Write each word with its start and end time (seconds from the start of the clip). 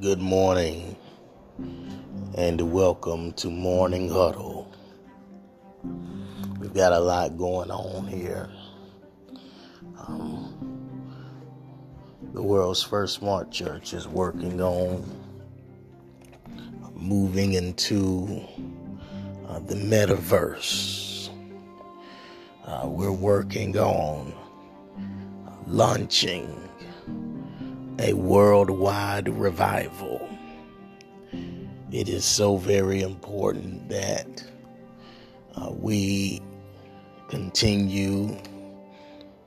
Good 0.00 0.20
morning 0.20 0.94
and 2.36 2.72
welcome 2.72 3.32
to 3.32 3.50
Morning 3.50 4.08
Huddle. 4.08 4.72
We've 6.60 6.72
got 6.72 6.92
a 6.92 7.00
lot 7.00 7.36
going 7.36 7.72
on 7.72 8.06
here. 8.06 8.48
Um, 10.06 11.18
the 12.32 12.40
world's 12.40 12.80
first 12.80 13.16
smart 13.16 13.50
church 13.50 13.92
is 13.92 14.06
working 14.06 14.60
on 14.60 15.04
moving 16.94 17.54
into 17.54 18.40
uh, 19.48 19.58
the 19.58 19.74
metaverse. 19.74 21.30
Uh, 22.64 22.86
we're 22.86 23.10
working 23.10 23.76
on 23.76 24.32
launching 25.66 26.67
a 27.98 28.12
worldwide 28.12 29.28
revival. 29.28 30.28
It 31.90 32.08
is 32.08 32.24
so 32.24 32.56
very 32.56 33.00
important 33.00 33.88
that 33.88 34.44
uh, 35.56 35.70
we 35.72 36.40
continue 37.28 38.36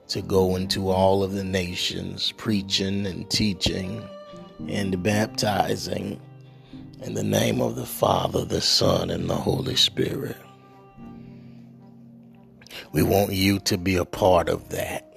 to 0.10 0.22
go 0.22 0.56
into 0.56 0.90
all 0.90 1.24
of 1.24 1.34
the 1.34 1.44
nations, 1.44 2.34
preaching 2.34 3.06
and 3.06 3.30
teaching 3.30 4.04
and 4.68 5.02
baptizing 5.02 6.20
in 7.02 7.14
the 7.14 7.24
name 7.24 7.62
of 7.62 7.76
the 7.76 7.86
Father, 7.86 8.44
the 8.44 8.62
Son, 8.62 9.10
and 9.10 9.30
the 9.30 9.36
Holy 9.36 9.76
Spirit. 9.76 10.38
We 12.92 13.04
want 13.04 13.32
you 13.32 13.60
to 13.60 13.78
be 13.78 13.96
a 13.96 14.06
part 14.06 14.50
of 14.50 14.70
that. 14.70 15.08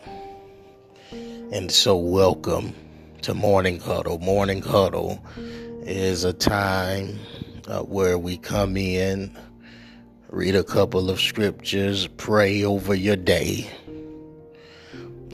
And 1.53 1.70
so, 1.70 1.97
welcome 1.97 2.75
to 3.25 3.33
Morning 3.33 3.80
Huddle. 3.80 4.19
Morning 4.19 4.61
Huddle 4.61 5.19
is 5.80 6.25
a 6.25 6.34
time 6.34 7.19
uh, 7.66 7.81
where 7.81 8.19
we 8.19 8.36
come 8.36 8.77
in, 8.77 9.34
read 10.28 10.55
a 10.55 10.62
couple 10.62 11.08
of 11.08 11.19
scriptures, 11.19 12.06
pray 12.19 12.62
over 12.62 12.94
your 12.94 13.16
day. 13.16 13.66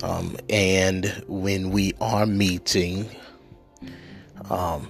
Um, 0.05 0.37
and 0.49 1.07
when 1.27 1.73
we 1.73 1.93
are 2.01 2.27
meeting 2.27 3.09
um, 4.51 4.89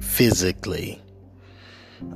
physically, 0.00 1.02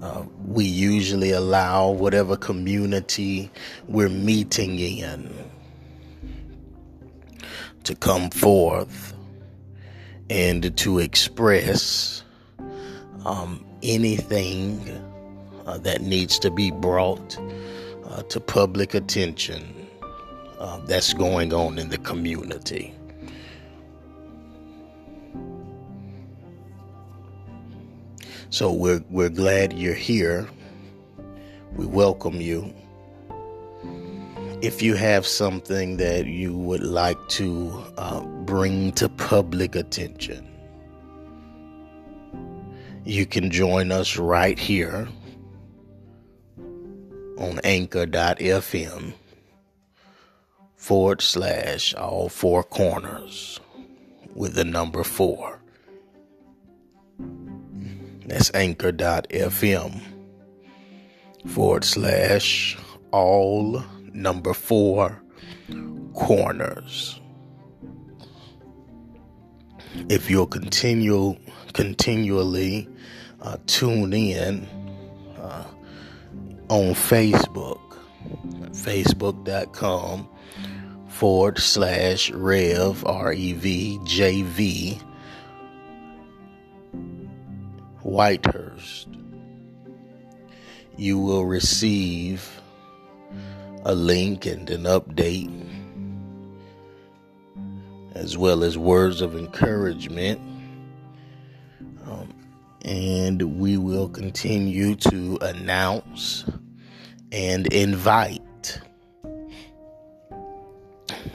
uh, 0.01 0.25
we 0.47 0.65
usually 0.65 1.33
allow 1.33 1.91
whatever 1.91 2.39
community 2.39 3.51
we're 3.87 4.09
meeting 4.09 4.79
in 4.79 5.31
to 7.85 7.95
come 7.95 8.31
forth 8.31 9.13
and 10.31 10.77
to 10.77 10.99
express 10.99 12.23
um, 13.25 13.65
anything 13.83 14.81
uh, 15.67 15.79
that 15.79 16.03
needs 16.03 16.39
to 16.39 16.51
be 16.51 16.71
brought 16.71 17.39
uh, 18.09 18.23
to 18.25 18.41
public 18.41 18.95
attention 18.95 19.75
uh, 20.59 20.79
that's 20.87 21.13
going 21.13 21.53
on 21.53 21.79
in 21.79 21.89
the 21.89 21.99
community. 21.99 22.95
So 28.51 28.73
we're 28.73 29.05
we're 29.11 29.29
glad 29.29 29.75
you're 29.75 29.93
here. 29.93 30.49
We 31.77 31.85
welcome 31.85 32.41
you. 32.41 32.75
If 34.63 34.81
you 34.83 34.95
have 34.95 35.27
something 35.27 35.99
that 35.99 36.27
you 36.27 36.57
would 36.57 36.83
like 36.83 37.19
to 37.29 37.85
uh, 37.99 38.21
bring 38.49 38.91
to 38.93 39.11
public 39.11 39.77
attention, 39.77 40.49
you 43.05 43.27
can 43.27 43.51
join 43.51 43.93
us 43.93 44.17
right 44.17 44.59
here 44.59 45.07
on 47.37 47.61
anchor.fm 47.63 49.13
forward 50.77 51.21
slash 51.21 51.95
all 51.95 52.31
four 52.31 52.63
corners 52.65 53.61
with 54.35 54.55
the 54.55 54.65
number 54.65 55.05
four. 55.05 55.61
That's 58.25 58.51
anchor.fm 58.55 60.01
forward 61.45 61.85
slash 61.85 62.79
all 63.11 63.85
number 64.15 64.55
four 64.55 65.21
corners. 66.15 67.18
If 70.09 70.31
you'll 70.31 70.47
continue 70.47 71.37
continually 71.73 72.89
uh, 73.41 73.57
tune 73.67 74.13
in 74.13 74.67
uh, 75.39 75.65
on 76.69 76.95
Facebook, 76.95 77.97
facebook.com 78.71 80.29
forward 81.09 81.59
slash 81.59 82.31
rev 82.31 83.05
r 83.07 83.33
e 83.33 83.53
v 83.53 83.99
j 84.05 84.43
v 84.43 84.99
Whitehurst, 88.05 89.07
you 90.97 91.19
will 91.19 91.45
receive 91.45 92.61
a 93.85 93.95
link 93.95 94.47
and 94.47 94.71
an 94.71 94.85
update, 94.85 95.51
as 98.19 98.37
well 98.37 98.65
as 98.65 98.77
words 98.77 99.21
of 99.21 99.37
encouragement. 99.37 100.41
Um, 102.05 102.35
and 102.85 103.61
we 103.61 103.77
will 103.77 104.09
continue 104.09 104.97
to 104.97 105.39
announce 105.41 106.45
and 107.31 107.73
invite 107.73 108.81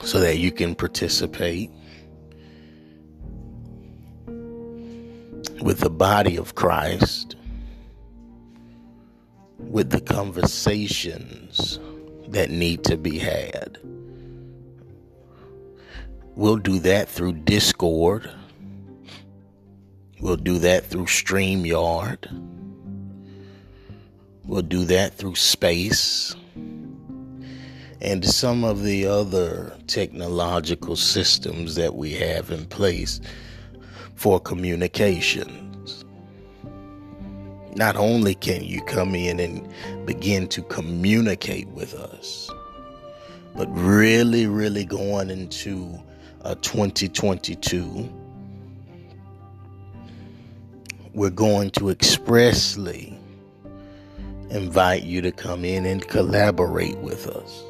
so 0.02 0.20
that 0.20 0.36
you 0.36 0.52
can 0.52 0.74
participate 0.74 1.70
with 5.62 5.80
the 5.80 5.90
body 5.90 6.36
of 6.36 6.54
Christ, 6.54 7.36
with 9.58 9.88
the 9.88 10.02
conversations 10.02 11.78
that 12.28 12.50
need 12.50 12.84
to 12.84 12.98
be 12.98 13.18
had. 13.18 13.78
We'll 16.36 16.56
do 16.56 16.80
that 16.80 17.08
through 17.08 17.34
Discord. 17.34 18.28
We'll 20.20 20.36
do 20.36 20.58
that 20.58 20.84
through 20.84 21.04
StreamYard. 21.04 22.28
We'll 24.44 24.62
do 24.62 24.84
that 24.84 25.14
through 25.14 25.36
Space 25.36 26.34
and 28.00 28.22
some 28.24 28.64
of 28.64 28.82
the 28.82 29.06
other 29.06 29.74
technological 29.86 30.96
systems 30.96 31.74
that 31.76 31.94
we 31.94 32.12
have 32.12 32.50
in 32.50 32.66
place 32.66 33.20
for 34.14 34.38
communications. 34.38 36.04
Not 37.74 37.96
only 37.96 38.34
can 38.34 38.62
you 38.62 38.82
come 38.82 39.14
in 39.14 39.40
and 39.40 39.66
begin 40.04 40.48
to 40.48 40.62
communicate 40.62 41.68
with 41.68 41.94
us, 41.94 42.50
but 43.56 43.68
really, 43.70 44.46
really 44.46 44.84
going 44.84 45.30
into 45.30 45.98
uh, 46.44 46.54
2022, 46.56 48.12
we're 51.14 51.30
going 51.30 51.70
to 51.70 51.88
expressly 51.88 53.18
invite 54.50 55.04
you 55.04 55.22
to 55.22 55.32
come 55.32 55.64
in 55.64 55.86
and 55.86 56.06
collaborate 56.06 56.98
with 56.98 57.26
us. 57.26 57.64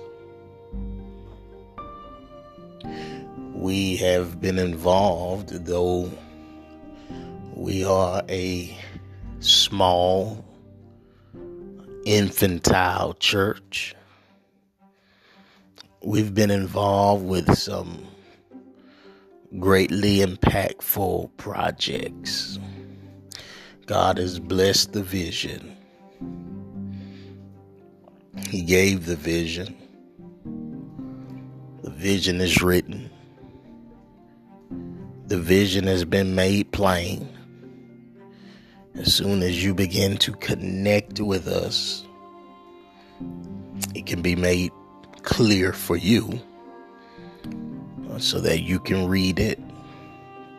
We 3.53 3.97
have 3.97 4.41
been 4.41 4.59
involved, 4.59 5.51
though 5.66 6.10
we 7.54 7.84
are 7.84 8.22
a 8.28 8.77
small, 9.39 10.45
infantile 12.04 13.15
church. 13.15 13.95
We've 16.03 16.34
been 16.34 16.51
involved 16.51 17.25
with 17.25 17.57
some 17.57 18.04
greatly 19.59 20.18
impactful 20.18 21.30
projects. 21.36 22.59
God 23.86 24.18
has 24.18 24.41
blessed 24.41 24.92
the 24.92 25.03
vision. 25.03 25.77
He 28.48 28.62
gave 28.62 29.06
the 29.06 29.16
vision. 29.16 29.77
The 31.83 31.91
vision 31.91 32.41
is 32.41 32.62
written. 32.62 33.10
The 35.27 35.39
vision 35.39 35.86
has 35.86 36.04
been 36.04 36.34
made 36.34 36.72
plain. 36.72 37.28
As 38.95 39.15
soon 39.15 39.42
as 39.42 39.62
you 39.62 39.74
begin 39.74 40.16
to 40.18 40.33
connect 40.33 41.21
with 41.21 41.47
us, 41.47 42.04
it 43.95 44.07
can 44.07 44.22
be 44.22 44.36
made 44.36 44.72
clear 45.22 45.72
for 45.72 45.97
you 45.97 46.41
so 48.19 48.41
that 48.41 48.63
you 48.63 48.78
can 48.78 49.09
read 49.09 49.39
it 49.39 49.59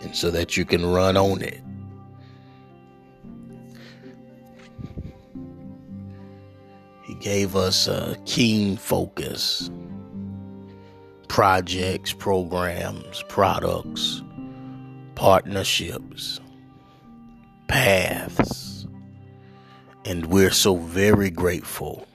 and 0.01 0.15
so 0.15 0.31
that 0.31 0.57
you 0.57 0.65
can 0.65 0.85
run 0.85 1.17
on 1.17 1.41
it. 1.41 1.61
He 7.03 7.15
gave 7.15 7.55
us 7.55 7.87
a 7.87 8.17
keen 8.25 8.77
focus 8.77 9.69
projects, 11.27 12.13
programs, 12.13 13.21
products, 13.27 14.23
partnerships, 15.15 16.39
paths. 17.67 18.87
And 20.05 20.27
we're 20.27 20.51
so 20.51 20.77
very 20.77 21.29
grateful 21.29 22.07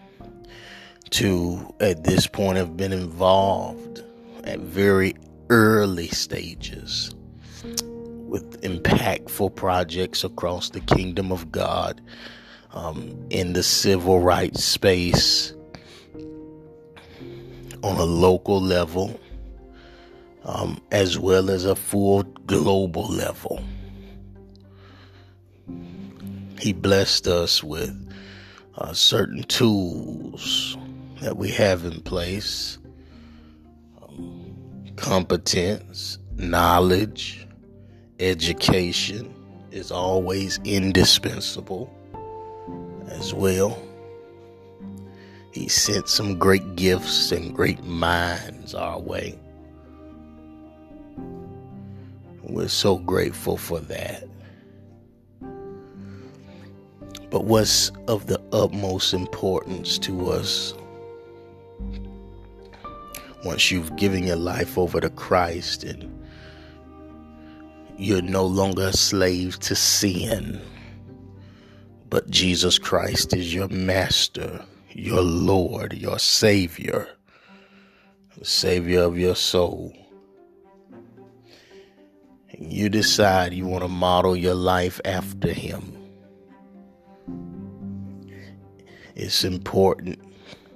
to, 1.11 1.75
at 1.81 2.05
this 2.05 2.27
point, 2.27 2.57
have 2.57 2.77
been 2.77 2.93
involved 2.93 4.03
at 4.45 4.61
very 4.61 5.15
early 5.51 6.09
stages 6.09 7.15
with 8.29 8.63
impactful 8.63 9.55
projects 9.57 10.23
across 10.23 10.71
the 10.71 10.81
kingdom 10.81 11.33
of 11.33 11.51
God 11.51 12.01
um, 12.73 13.27
in 13.31 13.53
the 13.53 13.63
civil 13.63 14.21
rights 14.21 14.63
space 14.65 15.53
on 17.83 17.97
a 17.97 18.05
local 18.05 18.61
level 18.61 19.21
um, 20.45 20.81
as 20.93 21.19
well 21.19 21.51
as 21.51 21.65
a 21.65 21.75
full 21.75 22.23
global 22.23 23.09
level. 23.09 23.63
He 26.61 26.73
blessed 26.73 27.27
us 27.27 27.65
with 27.65 28.09
uh, 28.77 28.93
certain 28.93 29.43
tools 29.45 30.77
that 31.21 31.37
we 31.37 31.51
have 31.51 31.85
in 31.85 32.01
place 32.03 32.79
competence, 35.01 36.19
knowledge, 36.37 37.47
education 38.19 39.35
is 39.71 39.91
always 39.91 40.61
indispensable 40.65 41.91
as 43.09 43.33
well. 43.33 43.83
He 45.53 45.69
sent 45.69 46.09
some 46.09 46.39
great 46.39 46.77
gifts 46.77 47.33
and 47.33 47.55
great 47.55 47.83
minds 47.83 48.75
our 48.75 49.01
way. 49.01 49.39
We're 52.43 52.69
so 52.69 52.99
grateful 52.99 53.57
for 53.57 53.81
that. 53.81 54.29
But 57.31 57.45
what's 57.45 57.91
of 58.07 58.27
the 58.27 58.41
utmost 58.53 59.15
importance 59.15 59.99
to 60.01 60.31
us 60.31 60.75
once 63.45 63.71
you've 63.71 63.97
given 63.97 64.27
your 64.27 64.37
life 64.37 64.77
over 64.77 65.01
to 65.01 65.11
Christ 65.11 65.85
and 65.85 66.09
you're 67.97 68.23
no 68.23 68.45
longer 68.45 68.89
a 68.89 68.93
slave 68.93 69.59
to 69.61 69.75
sin, 69.75 70.61
but 72.09 72.29
Jesus 72.29 72.79
Christ 72.79 73.35
is 73.35 73.55
your 73.55 73.69
master, 73.69 74.65
your 74.91 75.23
Lord, 75.23 75.93
your 75.93 76.19
Savior, 76.19 77.09
the 78.37 78.45
Savior 78.45 79.03
of 79.03 79.19
your 79.19 79.37
soul. 79.37 79.95
And 82.53 82.73
you 82.73 82.89
decide 82.89 83.55
you 83.55 83.67
want 83.67 83.85
to 83.85 83.89
model 83.89 84.35
your 84.35 84.55
life 84.55 85.01
after 85.05 85.53
Him. 85.53 85.97
It's 89.15 89.45
important 89.45 90.19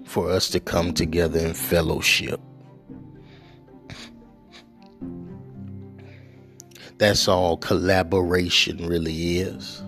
for 0.05 0.31
us 0.31 0.49
to 0.51 0.61
come 0.61 0.93
together 0.93 1.41
in 1.41 1.55
fellowship. 1.55 2.41
That's 6.99 7.27
all 7.27 7.57
collaboration 7.57 8.87
really 8.87 9.39
is. 9.39 9.83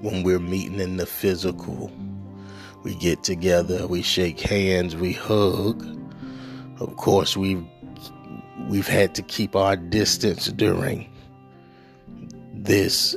When 0.00 0.22
we're 0.22 0.38
meeting 0.38 0.80
in 0.80 0.96
the 0.96 1.04
physical, 1.06 1.92
we 2.84 2.94
get 2.94 3.22
together, 3.22 3.86
we 3.86 4.00
shake 4.00 4.40
hands, 4.40 4.96
we 4.96 5.12
hug. 5.12 5.84
Of 6.80 6.96
course, 6.96 7.36
we've 7.36 7.64
we've 8.68 8.86
had 8.86 9.14
to 9.16 9.22
keep 9.22 9.54
our 9.54 9.76
distance 9.76 10.46
during 10.46 11.10
this 12.54 13.14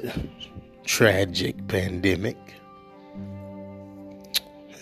tragic 0.83 1.67
pandemic. 1.67 2.37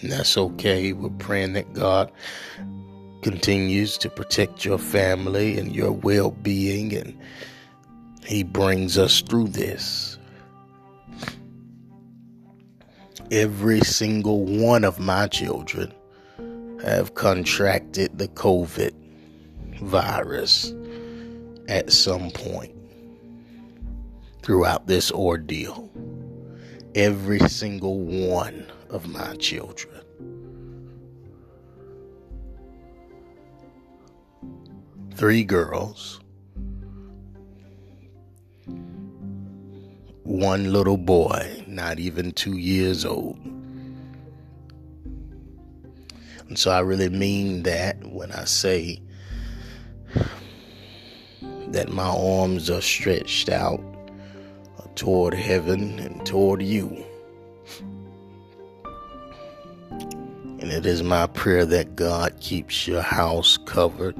And 0.02 0.12
that's 0.12 0.38
okay. 0.38 0.94
We're 0.94 1.10
praying 1.10 1.54
that 1.54 1.74
God 1.74 2.12
continues 3.22 3.98
to 3.98 4.10
protect 4.10 4.66
your 4.66 4.78
family 4.78 5.58
and 5.58 5.76
your 5.76 5.92
well 5.92 6.32
being, 6.32 6.96
and 6.96 7.18
He 8.26 8.44
brings 8.44 8.98
us 8.98 9.22
through 9.22 9.50
this. 9.50 10.18
Every 13.32 13.82
single 13.82 14.44
one 14.46 14.84
of 14.84 15.00
my 15.00 15.28
children 15.28 15.94
have 16.84 17.14
contracted 17.14 18.18
the 18.18 18.28
COVID 18.30 18.94
virus 19.82 20.74
at 21.68 21.92
some 21.92 22.32
point 22.32 22.74
throughout 24.42 24.88
this 24.88 25.12
ordeal. 25.12 25.90
Every 26.96 27.40
single 27.40 28.00
one 28.00 28.66
of 28.90 29.08
my 29.08 29.36
children. 29.36 30.04
Three 35.20 35.44
girls, 35.44 36.22
one 40.24 40.72
little 40.72 40.96
boy, 40.96 41.62
not 41.68 42.00
even 42.00 42.32
two 42.32 42.58
years 42.58 43.04
old. 43.04 43.38
And 46.48 46.58
so 46.58 46.72
I 46.72 46.80
really 46.80 47.10
mean 47.10 47.64
that 47.64 47.98
when 48.08 48.32
I 48.32 48.46
say 48.46 49.02
that 51.68 51.90
my 51.90 52.08
arms 52.08 52.70
are 52.70 52.80
stretched 52.80 53.50
out 53.50 53.84
toward 54.96 55.34
heaven 55.34 56.00
and 56.00 56.26
toward 56.26 56.62
you. 56.62 57.04
And 60.62 60.72
it 60.72 60.86
is 60.86 61.04
my 61.04 61.28
prayer 61.28 61.66
that 61.66 61.98
God 61.98 62.40
keeps 62.40 62.88
your 62.88 63.02
house 63.02 63.58
covered 63.58 64.16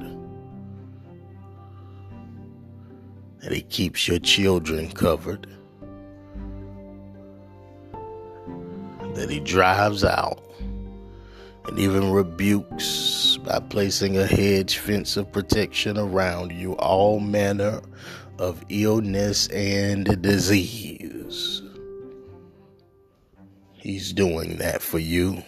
that 3.40 3.52
He 3.52 3.62
keeps 3.62 4.06
your 4.08 4.18
children 4.18 4.90
covered, 4.90 5.46
that 9.14 9.28
He 9.30 9.40
drives 9.40 10.04
out 10.04 10.42
and 11.66 11.78
even 11.78 12.10
rebukes 12.10 13.38
by 13.44 13.60
placing 13.60 14.16
a 14.16 14.26
hedge 14.26 14.78
fence 14.78 15.16
of 15.16 15.30
protection 15.30 15.98
around 15.98 16.52
you 16.52 16.72
all 16.74 17.20
manner 17.20 17.80
of 18.38 18.64
illness 18.68 19.46
and 19.48 20.20
disease. 20.22 21.62
He's 23.72 24.12
doing 24.12 24.56
that 24.56 24.82
for 24.82 24.98
you, 24.98 25.42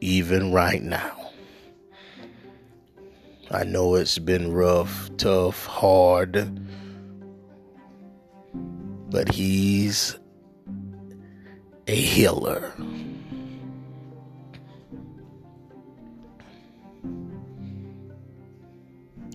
even 0.00 0.52
right 0.52 0.82
now. 0.82 1.25
I 3.50 3.62
know 3.62 3.94
it's 3.94 4.18
been 4.18 4.52
rough, 4.52 5.08
tough, 5.18 5.66
hard, 5.66 6.60
but 9.08 9.32
he's 9.32 10.18
a 11.86 11.94
healer. 11.94 12.72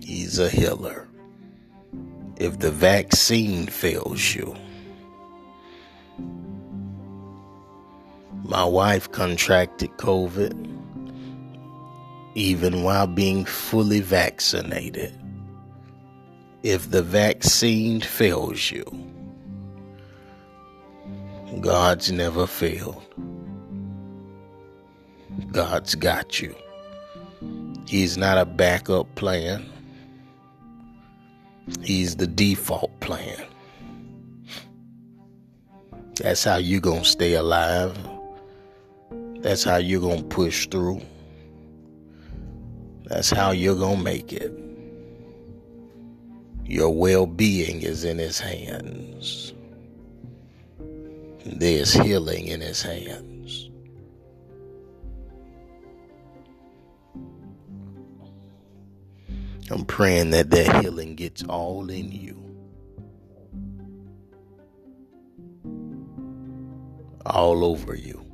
He's 0.03 0.39
a 0.39 0.49
healer. 0.49 1.07
If 2.35 2.59
the 2.59 2.71
vaccine 2.71 3.67
fails 3.67 4.35
you, 4.35 4.55
my 8.43 8.65
wife 8.65 9.09
contracted 9.09 9.91
COVID 9.91 10.70
even 12.35 12.83
while 12.83 13.07
being 13.07 13.45
fully 13.45 13.99
vaccinated. 13.99 15.13
If 16.63 16.91
the 16.91 17.01
vaccine 17.01 18.01
fails 18.01 18.71
you, 18.71 18.85
God's 21.59 22.11
never 22.11 22.47
failed. 22.47 23.03
God's 25.51 25.95
got 25.95 26.41
you. 26.41 26.55
He's 27.87 28.17
not 28.17 28.37
a 28.37 28.45
backup 28.45 29.13
plan. 29.15 29.69
He's 31.83 32.15
the 32.15 32.27
default 32.27 32.97
plan. 32.99 33.43
That's 36.15 36.43
how 36.43 36.57
you're 36.57 36.81
going 36.81 37.03
to 37.03 37.09
stay 37.09 37.33
alive. 37.33 37.97
That's 39.39 39.63
how 39.63 39.77
you're 39.77 40.01
going 40.01 40.19
to 40.19 40.35
push 40.35 40.67
through. 40.67 41.01
That's 43.11 43.29
how 43.29 43.51
you're 43.51 43.75
going 43.75 43.97
to 43.97 44.03
make 44.03 44.31
it. 44.31 44.53
Your 46.65 46.89
well 46.89 47.25
being 47.25 47.81
is 47.81 48.05
in 48.05 48.17
His 48.17 48.39
hands. 48.39 49.53
There's 51.45 51.93
healing 51.93 52.47
in 52.47 52.61
his 52.61 52.81
hands. 52.81 53.69
I'm 59.69 59.85
praying 59.85 60.31
that 60.31 60.49
that 60.51 60.81
healing 60.83 61.15
gets 61.15 61.43
all 61.43 61.89
in 61.89 62.11
you. 62.11 62.37
All 67.25 67.65
over 67.65 67.95
you. 67.95 68.30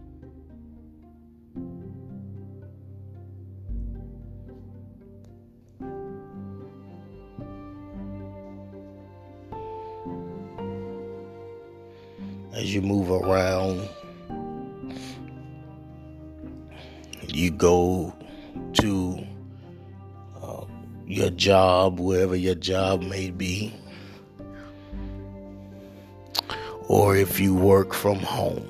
Job, 21.47 21.97
wherever 21.97 22.35
your 22.35 22.55
job 22.55 23.01
may 23.01 23.29
be, 23.29 23.73
or 26.89 27.15
if 27.15 27.39
you 27.39 27.55
work 27.55 27.93
from 27.93 28.19
home. 28.19 28.67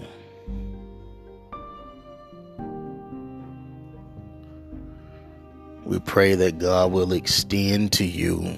We 5.86 5.98
pray 6.02 6.36
that 6.36 6.60
God 6.60 6.92
will 6.92 7.14
extend 7.14 7.94
to 7.94 8.06
you 8.06 8.56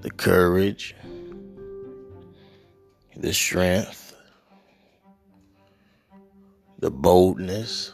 the 0.00 0.10
courage 0.10 0.94
the 3.14 3.34
strength, 3.34 4.16
the 6.78 6.90
boldness 6.90 7.92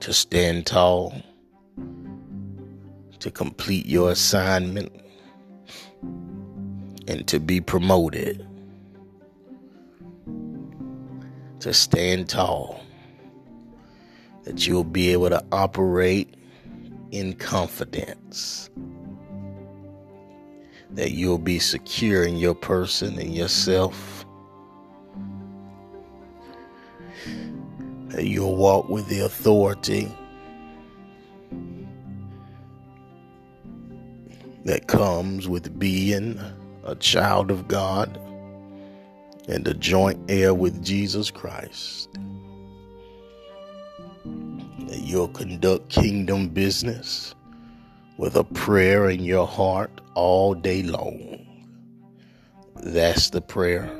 to 0.00 0.12
stand 0.12 0.66
tall, 0.66 1.14
to 3.24 3.30
complete 3.30 3.86
your 3.86 4.10
assignment, 4.10 4.92
and 7.08 7.26
to 7.26 7.40
be 7.40 7.58
promoted. 7.58 8.46
To 11.60 11.72
stand 11.72 12.28
tall, 12.28 12.82
that 14.42 14.66
you'll 14.66 14.84
be 14.84 15.10
able 15.12 15.30
to 15.30 15.42
operate 15.52 16.34
in 17.12 17.32
confidence 17.32 18.68
that 20.90 21.12
you'll 21.12 21.38
be 21.38 21.58
secure 21.58 22.24
in 22.24 22.36
your 22.36 22.54
person 22.54 23.18
and 23.18 23.34
yourself. 23.34 24.26
That 28.08 28.26
you'll 28.26 28.56
walk 28.56 28.90
with 28.90 29.08
the 29.08 29.20
authority 29.20 30.14
that 34.64 34.86
comes 34.86 35.46
with 35.48 35.78
being 35.78 36.40
a 36.84 36.94
child 36.96 37.50
of 37.50 37.68
God 37.68 38.18
and 39.48 39.66
a 39.68 39.74
joint 39.74 40.18
heir 40.28 40.54
with 40.54 40.82
Jesus 40.82 41.30
Christ. 41.30 42.08
That 44.24 45.00
you'll 45.02 45.28
conduct 45.28 45.90
kingdom 45.90 46.48
business 46.48 47.34
with 48.16 48.36
a 48.36 48.44
prayer 48.44 49.10
in 49.10 49.22
your 49.22 49.46
heart 49.46 50.00
all 50.14 50.54
day 50.54 50.82
long. 50.82 51.46
That's 52.76 53.30
the 53.30 53.40
prayer. 53.40 53.90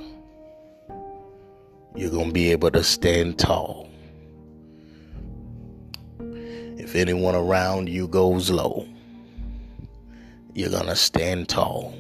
You're 1.95 2.11
going 2.11 2.29
to 2.29 2.33
be 2.33 2.51
able 2.51 2.71
to 2.73 2.83
stand 2.83 3.39
tall. 3.39 3.89
If 6.19 6.97
anyone 6.97 7.35
around 7.35 7.89
you 7.89 8.09
goes 8.09 8.51
low, 8.51 8.89
you're 10.55 10.71
going 10.71 10.87
to 10.87 10.97
stand 10.97 11.49
tall. 11.49 11.95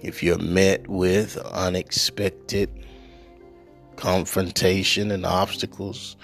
If 0.00 0.22
you're 0.22 0.38
met 0.38 0.88
with 0.88 1.36
unexpected 1.38 2.70
confrontation 3.96 5.10
and 5.10 5.26
obstacles, 5.26 6.16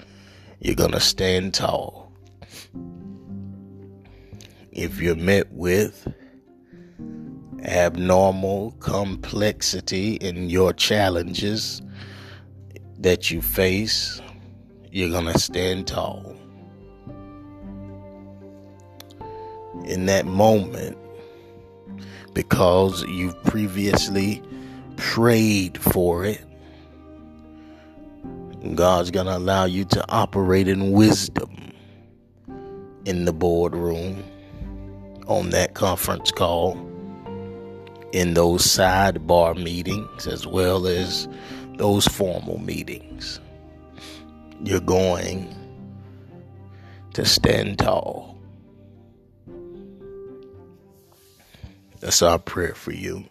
you're 0.59 0.75
going 0.75 0.91
to 0.91 0.99
stand 0.99 1.53
tall 1.53 2.05
if 4.75 4.99
you're 4.99 5.15
met 5.15 5.51
with 5.53 6.13
abnormal 7.63 8.71
complexity 8.81 10.15
in 10.15 10.49
your 10.49 10.73
challenges 10.73 11.81
that 12.99 13.31
you 13.31 13.41
face, 13.41 14.21
you're 14.91 15.09
going 15.09 15.31
to 15.31 15.39
stand 15.39 15.87
tall. 15.87 16.34
In 19.87 20.07
that 20.07 20.25
moment, 20.25 20.97
because 22.33 23.03
you've 23.03 23.41
previously 23.43 24.41
prayed 24.97 25.77
for 25.77 26.25
it, 26.25 26.41
God's 28.73 29.11
going 29.11 29.27
to 29.27 29.37
allow 29.37 29.65
you 29.65 29.85
to 29.85 30.03
operate 30.09 30.67
in 30.67 30.91
wisdom 30.91 31.55
in 33.05 33.25
the 33.25 33.33
boardroom 33.33 34.23
on 35.27 35.51
that 35.51 35.75
conference 35.75 36.31
call, 36.31 36.73
in 38.11 38.33
those 38.33 38.63
sidebar 38.63 39.55
meetings, 39.61 40.25
as 40.25 40.47
well 40.47 40.87
as 40.87 41.27
those 41.77 42.07
formal 42.07 42.57
meetings. 42.57 43.39
You're 44.63 44.79
going 44.79 45.53
to 47.13 47.25
stand 47.25 47.79
tall. 47.79 48.34
That's 52.05 52.21
our 52.21 52.37
prayer 52.37 52.75
for 52.75 52.91
you. 52.91 53.25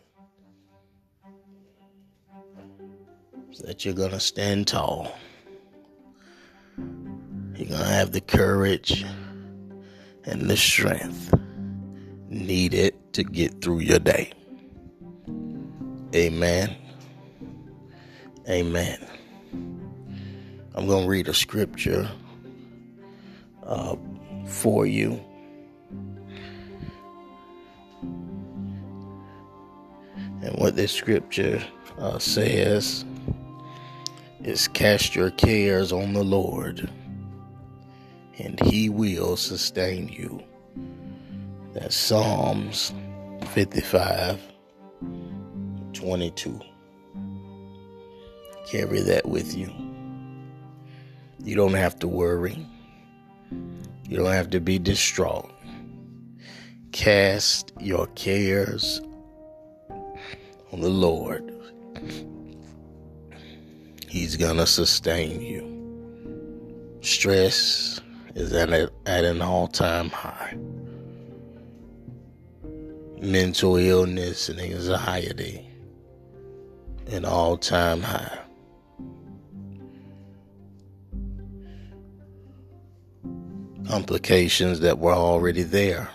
That 3.60 3.84
you're 3.84 3.94
going 3.94 4.10
to 4.10 4.18
stand 4.18 4.66
tall. 4.66 5.16
You're 6.76 7.68
going 7.68 7.68
to 7.68 7.86
have 7.86 8.10
the 8.10 8.20
courage 8.20 9.06
and 10.24 10.50
the 10.50 10.56
strength 10.56 11.32
needed 12.28 12.96
to 13.12 13.22
get 13.22 13.62
through 13.62 13.78
your 13.78 14.00
day. 14.00 14.32
Amen. 16.12 16.74
Amen. 18.48 19.06
I'm 20.74 20.88
going 20.88 21.04
to 21.04 21.08
read 21.08 21.28
a 21.28 21.34
scripture 21.34 22.10
uh, 23.64 23.94
for 24.48 24.84
you. 24.84 25.24
And 30.44 30.54
what 30.58 30.76
this 30.76 30.92
scripture 30.92 31.64
uh, 31.98 32.18
says 32.18 33.06
is 34.42 34.68
cast 34.68 35.16
your 35.16 35.30
cares 35.30 35.90
on 35.90 36.12
the 36.12 36.22
Lord, 36.22 36.90
and 38.36 38.60
he 38.60 38.90
will 38.90 39.38
sustain 39.38 40.06
you. 40.06 40.42
That's 41.72 41.96
Psalms 41.96 42.92
55 43.54 44.38
22. 45.94 46.60
Carry 48.70 49.00
that 49.00 49.26
with 49.26 49.56
you. 49.56 49.72
You 51.42 51.56
don't 51.56 51.72
have 51.72 51.98
to 52.00 52.08
worry. 52.08 52.66
You 53.50 54.18
don't 54.18 54.32
have 54.32 54.50
to 54.50 54.60
be 54.60 54.78
distraught. 54.78 55.50
Cast 56.92 57.72
your 57.80 58.08
cares 58.08 59.00
on 60.74 60.80
the 60.80 60.88
Lord. 60.88 61.52
He's 64.08 64.36
going 64.36 64.56
to 64.56 64.66
sustain 64.66 65.40
you. 65.40 66.98
Stress 67.00 68.00
is 68.34 68.52
at, 68.52 68.70
a, 68.70 68.90
at 69.06 69.22
an 69.22 69.40
all 69.40 69.68
time 69.68 70.10
high 70.10 70.58
mental 73.20 73.76
illness 73.76 74.48
and 74.48 74.60
anxiety 74.60 75.66
an 77.06 77.24
all 77.24 77.56
time 77.56 78.02
high. 78.02 78.38
Complications 83.86 84.80
that 84.80 84.98
were 84.98 85.14
already 85.14 85.62
there 85.62 86.10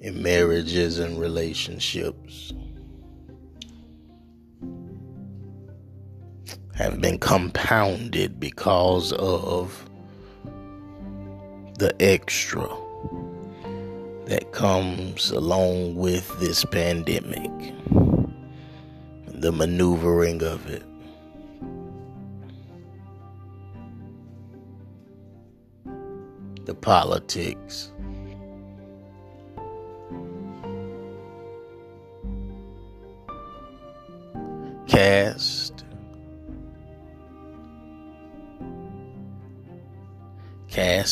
in 0.00 0.20
marriages 0.20 0.98
and 0.98 1.18
relationships 1.20 2.52
have 6.82 7.00
been 7.00 7.18
compounded 7.18 8.40
because 8.40 9.12
of 9.12 9.88
the 11.78 11.94
extra 12.00 12.68
that 14.26 14.52
comes 14.52 15.30
along 15.30 15.94
with 15.94 16.28
this 16.40 16.64
pandemic. 16.64 17.50
the 19.26 19.50
maneuvering 19.50 20.40
of 20.42 20.68
it. 20.68 20.84
The 26.64 26.74
politics. 26.74 27.90
Cast. 34.86 35.81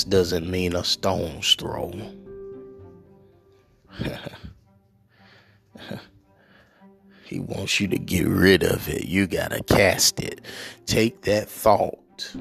Doesn't 0.09 0.51
mean 0.51 0.75
a 0.75 0.85
stone's 0.85 1.55
throw. 1.55 1.93
He 7.25 7.39
wants 7.39 7.79
you 7.79 7.87
to 7.87 7.97
get 7.97 8.27
rid 8.27 8.65
of 8.65 8.89
it. 8.89 9.05
You 9.05 9.29
got 9.29 9.53
to 9.53 9.63
cast 9.63 10.19
it. 10.19 10.41
Take 10.87 11.23
that 11.23 11.49
thought 11.49 12.35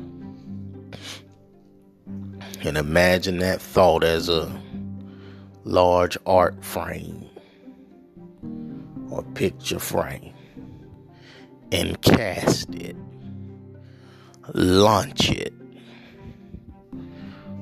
and 2.61 2.77
imagine 2.77 3.37
that 3.39 3.61
thought 3.61 4.03
as 4.03 4.29
a 4.29 4.51
large 5.63 6.17
art 6.25 6.63
frame 6.63 7.25
or 9.09 9.23
picture 9.35 9.79
frame 9.79 10.33
and 11.71 12.01
cast 12.01 12.73
it, 12.73 12.95
launch 14.53 15.29
it, 15.29 15.53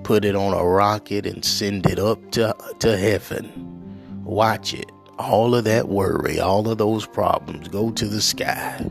put 0.08 0.24
it 0.24 0.38
on 0.38 0.54
a 0.54 0.64
rocket 0.64 1.26
and 1.26 1.44
send 1.44 1.86
it 1.86 2.00
up 2.00 2.32
to, 2.32 2.56
to 2.80 2.98
heaven. 2.98 4.24
Watch 4.24 4.74
it 4.74 4.90
all 5.20 5.54
of 5.54 5.66
that 5.66 5.90
worry, 5.90 6.40
all 6.40 6.70
of 6.70 6.78
those 6.78 7.06
problems 7.06 7.68
go 7.68 7.92
to 7.92 8.08
the 8.08 8.22
sky. 8.22 8.90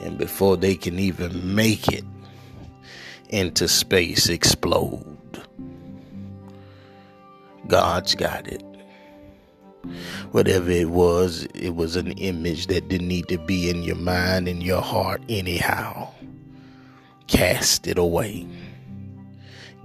And 0.00 0.16
before 0.16 0.56
they 0.56 0.74
can 0.74 0.98
even 0.98 1.54
make 1.54 1.86
it 1.88 2.04
into 3.28 3.68
space, 3.68 4.30
explode. 4.30 5.04
God's 7.66 8.14
got 8.14 8.48
it. 8.48 8.62
Whatever 10.30 10.70
it 10.70 10.88
was, 10.88 11.44
it 11.54 11.74
was 11.74 11.96
an 11.96 12.12
image 12.12 12.68
that 12.68 12.88
didn't 12.88 13.08
need 13.08 13.28
to 13.28 13.36
be 13.36 13.68
in 13.68 13.82
your 13.82 13.96
mind 13.96 14.48
and 14.48 14.62
your 14.62 14.80
heart 14.80 15.20
anyhow. 15.28 16.08
Cast 17.26 17.86
it 17.86 17.98
away. 17.98 18.46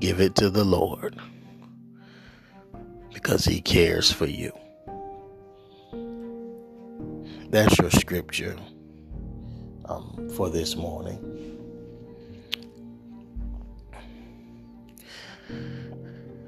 Give 0.01 0.19
it 0.19 0.33
to 0.37 0.49
the 0.49 0.63
Lord 0.63 1.15
because 3.13 3.45
he 3.45 3.61
cares 3.61 4.11
for 4.11 4.25
you. 4.25 4.51
That's 7.51 7.77
your 7.77 7.91
scripture 7.91 8.57
um, 9.85 10.27
for 10.35 10.49
this 10.49 10.75
morning. 10.75 11.19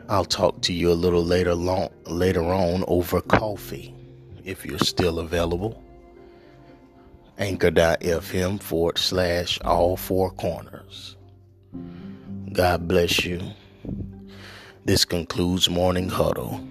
I'll 0.09 0.25
talk 0.25 0.61
to 0.63 0.73
you 0.73 0.91
a 0.91 0.97
little 0.97 1.23
later 1.23 1.53
long, 1.53 1.89
later 2.07 2.45
on 2.45 2.83
over 2.87 3.21
coffee 3.21 3.93
if 4.43 4.65
you're 4.65 4.79
still 4.79 5.19
available. 5.19 5.79
Anchor.fm 7.37 8.59
forward 8.59 8.97
slash 8.97 9.61
all 9.61 9.95
four 9.95 10.31
corners. 10.31 11.17
God 12.53 12.87
bless 12.87 13.25
you. 13.25 13.41
This 14.85 15.05
concludes 15.05 15.71
Morning 15.71 16.07
Huddle. 16.07 16.63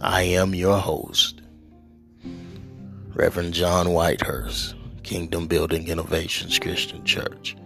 I 0.00 0.22
am 0.22 0.54
your 0.54 0.78
host, 0.78 1.40
Reverend 3.14 3.52
John 3.52 3.88
Whitehurst, 3.88 4.74
Kingdom 5.02 5.48
Building 5.48 5.88
Innovations 5.88 6.60
Christian 6.60 7.04
Church. 7.04 7.56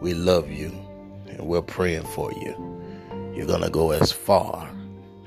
We 0.00 0.14
love 0.14 0.48
you 0.48 0.68
and 1.26 1.40
we're 1.40 1.60
praying 1.60 2.06
for 2.06 2.30
you. 2.34 2.80
You're 3.34 3.46
going 3.46 3.62
to 3.62 3.70
go 3.70 3.90
as 3.90 4.12
far 4.12 4.70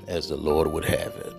as 0.08 0.30
the 0.30 0.36
Lord 0.38 0.72
would 0.72 0.86
have 0.86 1.14
it. 1.16 1.31